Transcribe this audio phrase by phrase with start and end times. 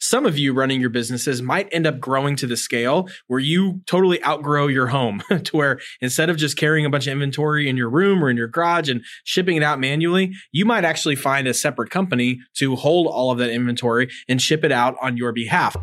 [0.00, 3.80] some of you running your businesses might end up growing to the scale where you
[3.86, 7.76] totally outgrow your home to where instead of just carrying a bunch of inventory in
[7.76, 11.46] your room or in your garage and shipping it out manually, you might actually find
[11.46, 15.32] a separate company to hold all of that inventory and ship it out on your
[15.32, 15.76] behalf.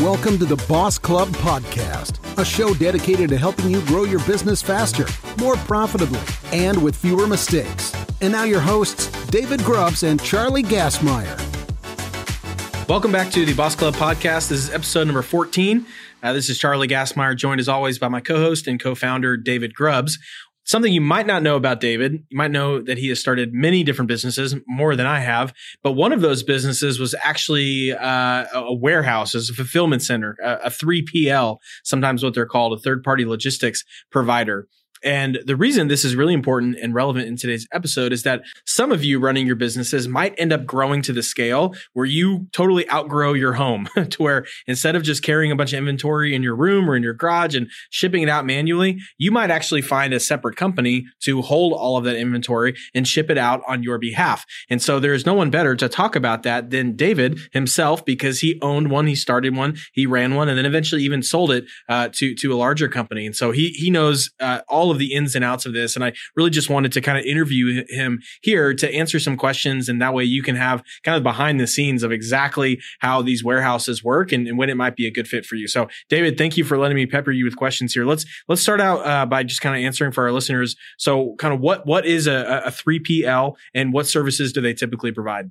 [0.00, 4.62] Welcome to the Boss Club Podcast, a show dedicated to helping you grow your business
[4.62, 5.06] faster,
[5.40, 6.20] more profitably,
[6.52, 7.92] and with fewer mistakes.
[8.20, 11.38] And now your hosts, David Grubbs and Charlie Gassmeyer.
[12.88, 14.48] Welcome back to the Boss Club Podcast.
[14.48, 15.84] This is episode number 14.
[16.22, 20.18] Uh, this is Charlie Gassmeyer, joined as always by my co-host and co-founder, David Grubbs.
[20.64, 23.84] Something you might not know about David, you might know that he has started many
[23.84, 25.52] different businesses, more than I have.
[25.82, 30.54] But one of those businesses was actually uh, a warehouse, as a fulfillment center, a,
[30.64, 34.68] a 3PL, sometimes what they're called, a third party logistics provider.
[35.02, 38.92] And the reason this is really important and relevant in today's episode is that some
[38.92, 42.88] of you running your businesses might end up growing to the scale where you totally
[42.90, 46.56] outgrow your home to where instead of just carrying a bunch of inventory in your
[46.56, 50.20] room or in your garage and shipping it out manually, you might actually find a
[50.20, 54.44] separate company to hold all of that inventory and ship it out on your behalf.
[54.68, 58.40] And so there is no one better to talk about that than David himself because
[58.40, 61.64] he owned one, he started one, he ran one, and then eventually even sold it
[61.88, 63.26] uh, to to a larger company.
[63.26, 65.94] And so he he knows uh, all all of the ins and outs of this.
[65.94, 69.88] And I really just wanted to kind of interview him here to answer some questions.
[69.88, 73.44] And that way you can have kind of behind the scenes of exactly how these
[73.44, 75.68] warehouses work and, and when it might be a good fit for you.
[75.68, 78.06] So David, thank you for letting me pepper you with questions here.
[78.06, 80.76] Let's, let's start out uh, by just kind of answering for our listeners.
[80.96, 85.12] So kind of what, what is a, a 3PL and what services do they typically
[85.12, 85.50] provide?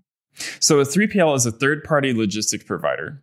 [0.59, 3.21] So a 3PL is a third party logistics provider.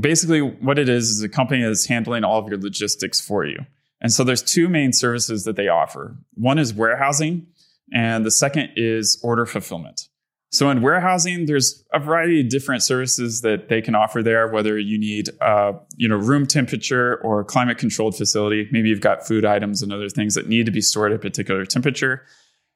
[0.00, 3.58] Basically, what it is is a company that's handling all of your logistics for you.
[4.04, 6.14] And so there's two main services that they offer.
[6.34, 7.46] One is warehousing,
[7.90, 10.08] and the second is order fulfillment.
[10.50, 14.46] So in warehousing, there's a variety of different services that they can offer there.
[14.46, 19.26] Whether you need, uh, you know, room temperature or climate controlled facility, maybe you've got
[19.26, 22.26] food items and other things that need to be stored at a particular temperature.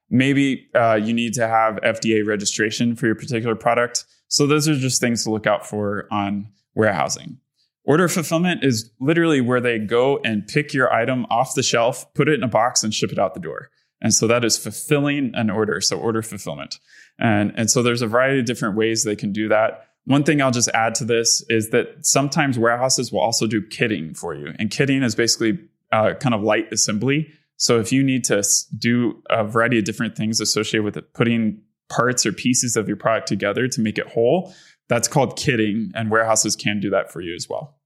[0.08, 4.06] Maybe uh, you need to have FDA registration for your particular product.
[4.28, 7.38] So those are just things to look out for on warehousing.
[7.88, 12.28] Order fulfillment is literally where they go and pick your item off the shelf, put
[12.28, 13.70] it in a box, and ship it out the door.
[14.02, 15.80] And so that is fulfilling an order.
[15.80, 16.78] So order fulfillment.
[17.18, 19.86] And, and so there's a variety of different ways they can do that.
[20.04, 24.14] One thing I'll just add to this is that sometimes warehouses will also do kitting
[24.14, 24.52] for you.
[24.58, 25.58] And kitting is basically
[25.90, 27.32] uh, kind of light assembly.
[27.56, 28.42] So if you need to
[28.76, 32.98] do a variety of different things associated with it, putting parts or pieces of your
[32.98, 34.52] product together to make it whole,
[34.88, 35.90] that's called kitting.
[35.94, 37.76] And warehouses can do that for you as well.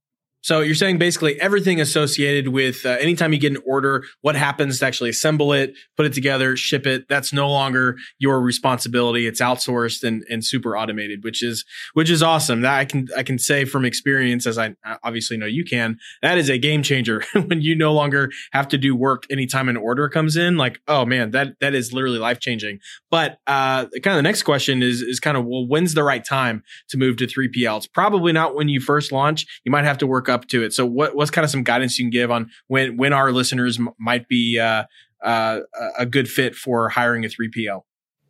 [0.42, 4.80] So you're saying basically everything associated with uh, anytime you get an order, what happens
[4.80, 7.08] to actually assemble it, put it together, ship it.
[7.08, 9.28] That's no longer your responsibility.
[9.28, 11.64] It's outsourced and, and super automated, which is
[11.94, 12.62] which is awesome.
[12.62, 15.98] That I can I can say from experience, as I obviously know you can.
[16.22, 19.76] That is a game changer when you no longer have to do work anytime an
[19.76, 20.56] order comes in.
[20.56, 22.80] Like oh man, that that is literally life changing.
[23.10, 26.24] But uh, kind of the next question is is kind of well, when's the right
[26.24, 27.76] time to move to 3PL?
[27.76, 29.47] It's probably not when you first launch.
[29.64, 30.72] You might have to work up to it.
[30.72, 33.78] So what what's kind of some guidance you can give on when when our listeners
[33.78, 34.84] m- might be uh,
[35.22, 35.60] uh,
[35.98, 37.82] a good fit for hiring a 3PL?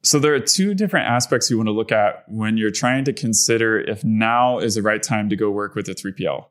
[0.05, 3.13] So there are two different aspects you want to look at when you're trying to
[3.13, 6.47] consider if now is the right time to go work with a 3PL.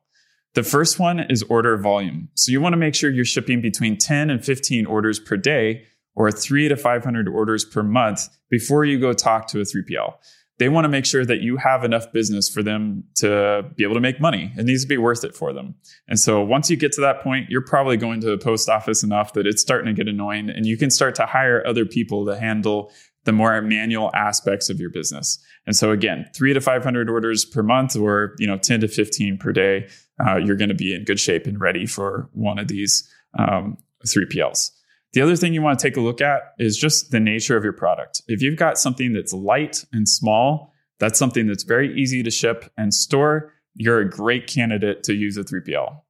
[0.54, 2.30] The first one is order volume.
[2.36, 5.84] So you want to make sure you're shipping between 10 and 15 orders per day
[6.16, 10.14] or 3 to 500 orders per month before you go talk to a 3PL
[10.62, 13.96] they want to make sure that you have enough business for them to be able
[13.96, 14.54] to make money.
[14.56, 15.74] It needs to be worth it for them.
[16.08, 19.02] And so once you get to that point, you're probably going to the post office
[19.02, 22.28] enough that it's starting to get annoying and you can start to hire other people
[22.28, 22.92] to handle
[23.24, 25.44] the more manual aspects of your business.
[25.66, 29.40] And so again, three to 500 orders per month or, you know, 10 to 15
[29.40, 29.88] per day,
[30.24, 33.80] uh, you're going to be in good shape and ready for one of these um,
[34.06, 34.70] 3PLs.
[35.14, 37.64] The other thing you want to take a look at is just the nature of
[37.64, 38.22] your product.
[38.28, 42.72] If you've got something that's light and small, that's something that's very easy to ship
[42.78, 46.02] and store, you're a great candidate to use a 3PL.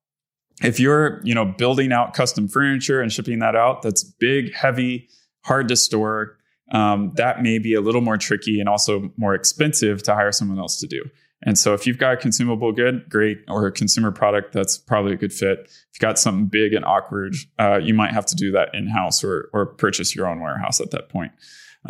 [0.62, 5.10] If you're, you know, building out custom furniture and shipping that out, that's big, heavy,
[5.44, 6.38] hard to store.
[6.72, 10.60] Um, that may be a little more tricky and also more expensive to hire someone
[10.60, 11.04] else to do.
[11.44, 15.14] And so if you've got a consumable good, great, or a consumer product, that's probably
[15.14, 15.60] a good fit.
[15.62, 18.88] If you've got something big and awkward, uh, you might have to do that in
[18.88, 21.32] house or, or purchase your own warehouse at that point.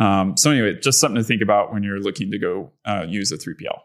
[0.00, 3.30] Um, so anyway, just something to think about when you're looking to go uh, use
[3.30, 3.78] a 3PL.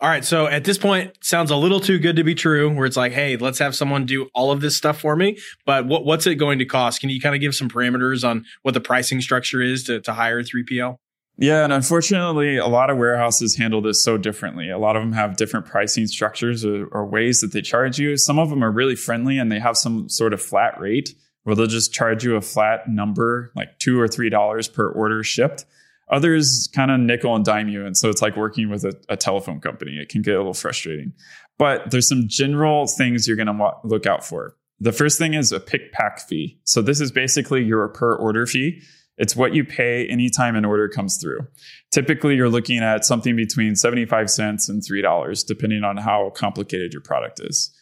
[0.00, 0.24] All right.
[0.24, 2.72] So at this point, sounds a little too good to be true.
[2.72, 5.38] Where it's like, hey, let's have someone do all of this stuff for me.
[5.66, 7.00] But what, what's it going to cost?
[7.00, 10.12] Can you kind of give some parameters on what the pricing structure is to, to
[10.12, 10.98] hire a 3PL?
[11.40, 14.70] Yeah, and unfortunately, a lot of warehouses handle this so differently.
[14.70, 18.16] A lot of them have different pricing structures or, or, ways that they charge you.
[18.16, 21.14] Some of them are really friendly and they have some sort of flat rate
[21.44, 25.22] where they'll just charge you a flat number, like two or three dollars per order
[25.22, 25.64] shipped.
[26.10, 27.86] Others kind of nickel and dime you.
[27.86, 29.92] And so it's like working with a, a telephone company.
[29.92, 31.12] It can get a little frustrating.
[31.56, 34.56] But there's some general things you're going to look out for.
[34.80, 36.58] The first thing is a pick pack fee.
[36.64, 38.82] So this is basically your per order fee.
[39.18, 41.40] It's what you pay anytime an order comes through.
[41.90, 47.02] Typically, you're looking at something between 75 cents and $3, depending on how complicated your
[47.02, 47.74] product is.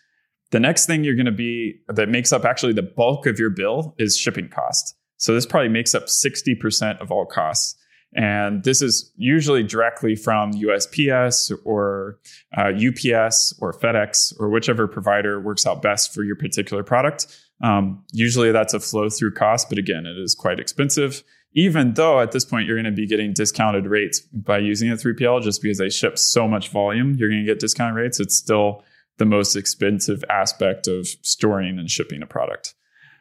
[0.50, 3.50] The next thing you're going to be that makes up actually the bulk of your
[3.50, 4.96] bill is shipping cost.
[5.18, 7.76] So this probably makes up 60% of all costs.
[8.14, 12.18] And this is usually directly from USPS or
[12.56, 17.26] uh, UPS or FedEx or whichever provider works out best for your particular product.
[17.62, 21.22] Um, usually that's a flow through cost, but again, it is quite expensive.
[21.54, 24.94] Even though at this point you're going to be getting discounted rates by using a
[24.94, 28.20] 3PL just because they ship so much volume, you're going to get discounted rates.
[28.20, 28.84] It's still
[29.16, 32.74] the most expensive aspect of storing and shipping a product.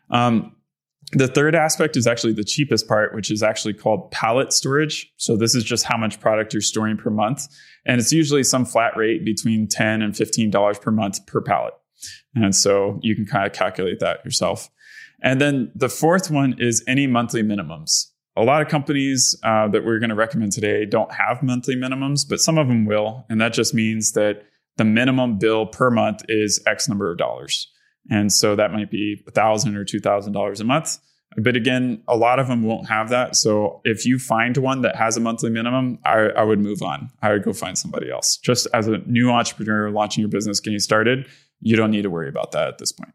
[0.09, 0.55] Um,
[1.11, 5.13] the third aspect is actually the cheapest part, which is actually called pallet storage.
[5.17, 7.47] So this is just how much product you're storing per month.
[7.85, 11.73] And it's usually some flat rate between 10 and $15 per month per pallet.
[12.35, 14.69] And so you can kind of calculate that yourself.
[15.21, 18.11] And then the fourth one is any monthly minimums.
[18.37, 22.27] A lot of companies uh, that we're going to recommend today don't have monthly minimums,
[22.27, 23.25] but some of them will.
[23.29, 24.43] And that just means that
[24.77, 27.71] the minimum bill per month is X number of dollars.
[28.11, 30.97] And so that might be a thousand or two thousand dollars a month.
[31.37, 33.35] But again, a lot of them won't have that.
[33.35, 37.09] So if you find one that has a monthly minimum, I, I would move on.
[37.21, 38.37] I would go find somebody else.
[38.37, 41.27] Just as a new entrepreneur launching your business, getting started,
[41.61, 43.13] you don't need to worry about that at this point.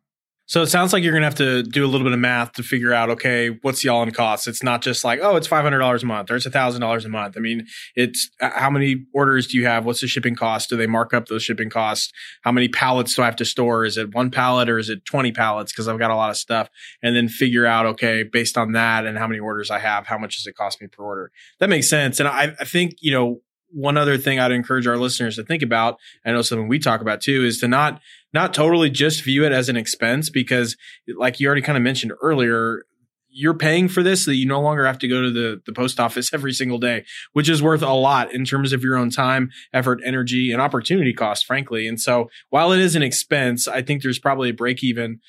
[0.51, 2.55] So it sounds like you're going to have to do a little bit of math
[2.55, 4.49] to figure out, okay, what's the all in cost?
[4.49, 7.37] It's not just like, oh, it's $500 a month or it's $1,000 a month.
[7.37, 9.85] I mean, it's uh, how many orders do you have?
[9.85, 10.69] What's the shipping cost?
[10.69, 12.13] Do they mark up those shipping costs?
[12.43, 13.85] How many pallets do I have to store?
[13.85, 15.73] Is it one pallet or is it 20 pallets?
[15.73, 16.69] Cause I've got a lot of stuff
[17.01, 20.19] and then figure out, okay, based on that and how many orders I have, how
[20.19, 21.31] much does it cost me per order?
[21.61, 22.19] That makes sense.
[22.19, 23.41] And I, I think, you know,
[23.73, 27.01] one other thing I'd encourage our listeners to think about, I know something we talk
[27.01, 28.01] about too, is to not
[28.33, 30.77] not totally just view it as an expense because,
[31.19, 32.85] like you already kind of mentioned earlier,
[33.29, 35.73] you're paying for this so that you no longer have to go to the, the
[35.73, 39.11] post office every single day, which is worth a lot in terms of your own
[39.11, 41.87] time, effort, energy, and opportunity cost, frankly.
[41.87, 45.21] And so while it is an expense, I think there's probably a break even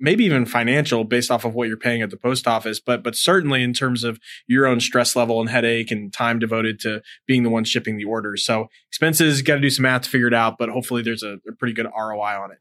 [0.00, 3.14] maybe even financial based off of what you're paying at the post office, but but
[3.14, 7.42] certainly in terms of your own stress level and headache and time devoted to being
[7.42, 8.44] the one shipping the orders.
[8.44, 11.38] So expenses, got to do some math to figure it out, but hopefully there's a,
[11.48, 12.58] a pretty good ROI on it.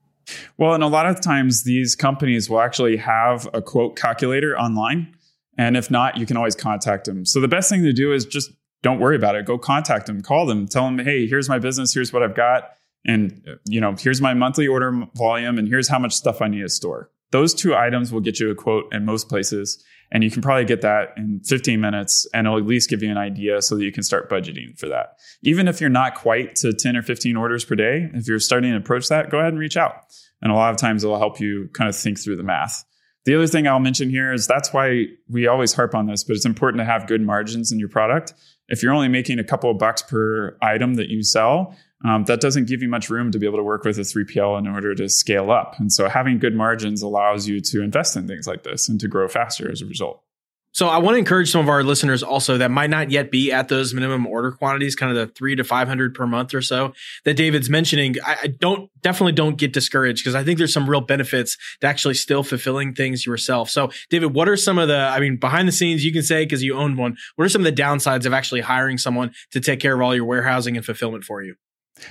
[0.58, 5.16] Well, and a lot of times these companies will actually have a quote calculator online.
[5.58, 7.26] And if not, you can always contact them.
[7.26, 8.52] So the best thing to do is just
[8.82, 9.46] don't worry about it.
[9.46, 12.72] Go contact them, call them, tell them, hey, here's my business, here's what I've got.
[13.06, 16.48] And uh, you know, here's my monthly order volume, and here's how much stuff I
[16.48, 17.10] need to store.
[17.32, 19.84] Those two items will get you a quote in most places.
[20.12, 23.12] And you can probably get that in 15 minutes and it'll at least give you
[23.12, 25.18] an idea so that you can start budgeting for that.
[25.44, 28.72] Even if you're not quite to 10 or 15 orders per day, if you're starting
[28.72, 30.06] to approach that, go ahead and reach out.
[30.42, 32.84] And a lot of times it'll help you kind of think through the math.
[33.26, 36.36] The other thing I'll mention here is that's why we always harp on this, but
[36.36, 38.34] it's important to have good margins in your product.
[38.70, 41.76] If you're only making a couple of bucks per item that you sell,
[42.06, 44.60] um, that doesn't give you much room to be able to work with a 3PL
[44.60, 45.78] in order to scale up.
[45.80, 49.08] And so having good margins allows you to invest in things like this and to
[49.08, 50.24] grow faster as a result.
[50.72, 53.52] So I want to encourage some of our listeners also that might not yet be
[53.52, 56.94] at those minimum order quantities, kind of the three to 500 per month or so
[57.26, 58.16] that David's mentioning.
[58.24, 61.88] I, I don't definitely don't get discouraged because I think there's some real benefits to
[61.88, 63.72] actually still fulfilling things yourself.
[63.72, 66.46] So David, what are some of the, I mean, behind the scenes, you can say,
[66.46, 69.60] cause you own one, what are some of the downsides of actually hiring someone to
[69.60, 71.56] take care of all your warehousing and fulfillment for you?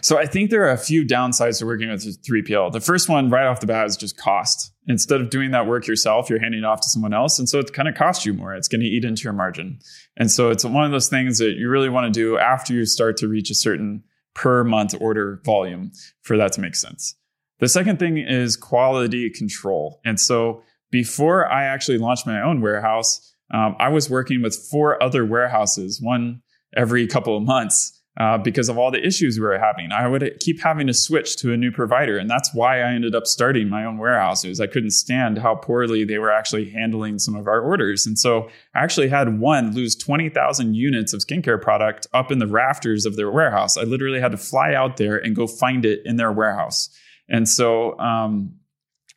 [0.00, 2.72] So I think there are a few downsides to working with 3PL.
[2.72, 4.72] The first one right off the bat is just cost.
[4.86, 7.38] Instead of doing that work yourself, you're handing it off to someone else.
[7.38, 8.54] And so it kind of costs you more.
[8.54, 9.78] It's going to eat into your margin.
[10.16, 12.86] And so it's one of those things that you really want to do after you
[12.86, 14.02] start to reach a certain
[14.34, 15.92] per month order volume
[16.22, 17.14] for that to make sense.
[17.58, 20.00] The second thing is quality control.
[20.04, 25.02] And so before I actually launched my own warehouse, um, I was working with four
[25.02, 26.42] other warehouses, one
[26.76, 29.92] every couple of months uh, because of all the issues we were having.
[29.92, 32.18] I would keep having to switch to a new provider.
[32.18, 34.60] And that's why I ended up starting my own warehouses.
[34.60, 38.06] I couldn't stand how poorly they were actually handling some of our orders.
[38.06, 42.48] And so I actually had one lose 20,000 units of skincare product up in the
[42.48, 43.76] rafters of their warehouse.
[43.76, 46.90] I literally had to fly out there and go find it in their warehouse.
[47.28, 48.56] And so, um,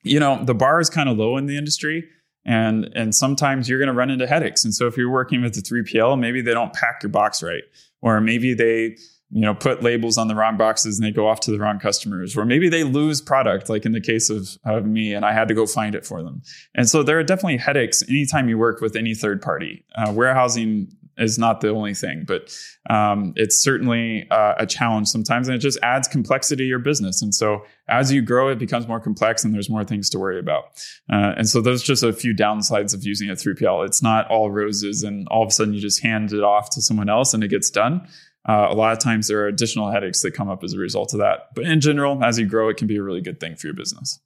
[0.04, 2.08] you know, the bar is kind of low in the industry.
[2.46, 4.64] And, and sometimes you're going to run into headaches.
[4.64, 7.64] And so if you're working with the 3PL, maybe they don't pack your box right,
[8.02, 8.96] or maybe they
[9.32, 11.80] you know put labels on the wrong boxes and they go off to the wrong
[11.80, 12.36] customers.
[12.36, 15.48] Or maybe they lose product like in the case of, of me and i had
[15.48, 16.42] to go find it for them.
[16.76, 19.86] And so there are definitely headaches anytime you work with any third party.
[19.96, 22.54] Uh, warehousing is not the only thing, but
[22.90, 27.22] um, it's certainly uh, a challenge sometimes, and it just adds complexity to your business.
[27.22, 30.40] And so, as you grow, it becomes more complex, and there's more things to worry
[30.40, 30.66] about.
[31.12, 33.86] Uh, and so, those just a few downsides of using a 3PL.
[33.86, 36.82] It's not all roses, and all of a sudden you just hand it off to
[36.82, 38.08] someone else, and it gets done.
[38.48, 41.14] Uh, a lot of times there are additional headaches that come up as a result
[41.14, 41.50] of that.
[41.54, 43.76] But in general, as you grow, it can be a really good thing for your
[43.76, 44.20] business.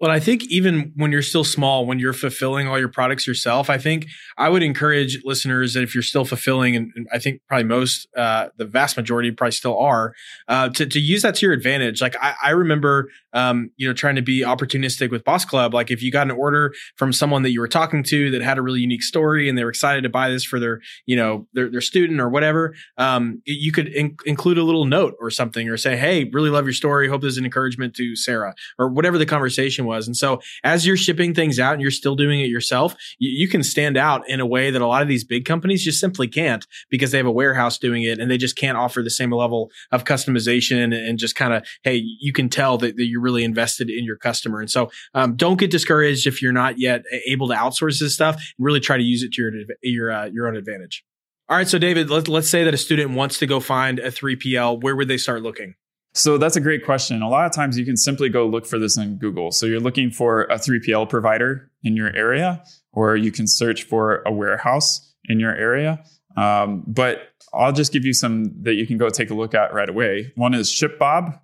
[0.00, 3.68] Well, I think even when you're still small, when you're fulfilling all your products yourself,
[3.68, 7.40] I think I would encourage listeners that if you're still fulfilling, and, and I think
[7.48, 10.14] probably most, uh, the vast majority probably still are,
[10.46, 12.00] uh, to, to use that to your advantage.
[12.00, 15.74] Like I, I remember, um, you know, trying to be opportunistic with Boss Club.
[15.74, 18.56] Like if you got an order from someone that you were talking to that had
[18.56, 21.48] a really unique story and they were excited to buy this for their, you know,
[21.54, 25.68] their, their student or whatever, um, you could in- include a little note or something
[25.68, 27.08] or say, Hey, really love your story.
[27.08, 30.06] Hope this is an encouragement to Sarah or whatever the conversation was.
[30.06, 33.48] And so as you're shipping things out and you're still doing it yourself, you, you,
[33.48, 36.28] can stand out in a way that a lot of these big companies just simply
[36.28, 39.32] can't because they have a warehouse doing it and they just can't offer the same
[39.32, 43.42] level of customization and just kind of, hey, you can tell that, that, you're really
[43.42, 44.60] invested in your customer.
[44.60, 48.34] And so um, don't get discouraged if you're not yet able to outsource this stuff
[48.36, 49.52] and really try to use it to your,
[49.82, 51.04] your, uh, your own advantage.
[51.48, 51.66] All right.
[51.66, 54.82] So David, let, let's say that a student wants to go find a 3PL.
[54.82, 55.74] Where would they start looking?
[56.18, 57.22] So that's a great question.
[57.22, 59.52] A lot of times you can simply go look for this in Google.
[59.52, 64.22] So you're looking for a 3PL provider in your area, or you can search for
[64.26, 66.02] a warehouse in your area.
[66.36, 69.72] Um, but I'll just give you some that you can go take a look at
[69.72, 70.32] right away.
[70.34, 71.38] One is ShipBob,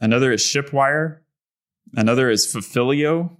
[0.00, 1.18] another is ShipWire,
[1.94, 3.36] another is Fulfillio,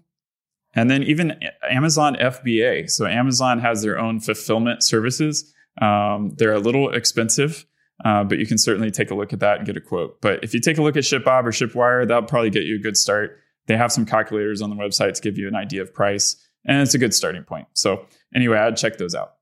[0.74, 2.90] and then even Amazon FBA.
[2.90, 5.54] So Amazon has their own fulfillment services.
[5.80, 7.66] Um, they're a little expensive.
[8.04, 10.20] Uh, but you can certainly take a look at that and get a quote.
[10.20, 12.78] But if you take a look at ShipBob or ShipWire, that'll probably get you a
[12.78, 13.38] good start.
[13.66, 16.80] They have some calculators on the website to give you an idea of price, and
[16.82, 17.66] it's a good starting point.
[17.72, 19.34] So anyway, I'd check those out.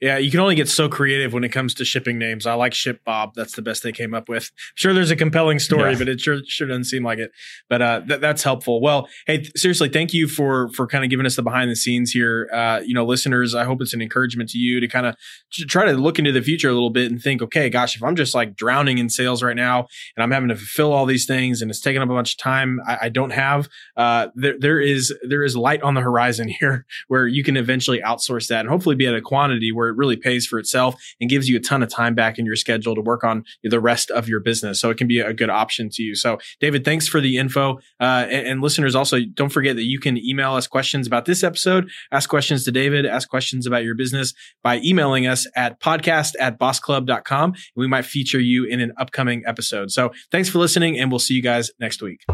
[0.00, 2.46] Yeah, you can only get so creative when it comes to shipping names.
[2.46, 3.34] I like Ship Bob.
[3.34, 4.50] That's the best they came up with.
[4.76, 5.98] sure, there's a compelling story, yeah.
[5.98, 7.32] but it sure sure doesn't seem like it.
[7.68, 8.80] But uh, th- that's helpful.
[8.80, 11.76] Well, hey, th- seriously, thank you for for kind of giving us the behind the
[11.76, 12.48] scenes here.
[12.52, 15.16] Uh, you know, listeners, I hope it's an encouragement to you to kind of
[15.50, 18.14] try to look into the future a little bit and think, okay, gosh, if I'm
[18.14, 21.60] just like drowning in sales right now and I'm having to fulfill all these things
[21.60, 24.80] and it's taking up a bunch of time I, I don't have, uh, there there
[24.80, 28.68] is there is light on the horizon here where you can eventually outsource that and
[28.68, 31.60] hopefully be at a quantity where it really pays for itself and gives you a
[31.60, 34.80] ton of time back in your schedule to work on the rest of your business.
[34.80, 36.14] So it can be a good option to you.
[36.14, 37.78] So David, thanks for the info.
[38.00, 41.44] Uh, and, and, listeners also don't forget that you can email us questions about this
[41.44, 46.32] episode, ask questions to David, ask questions about your business by emailing us at podcast
[46.40, 47.50] at bossclub.com.
[47.50, 49.90] And we might feature you in an upcoming episode.
[49.92, 52.24] So thanks for listening and we'll see you guys next week.